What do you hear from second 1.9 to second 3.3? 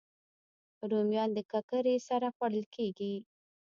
سره خوړل کېږي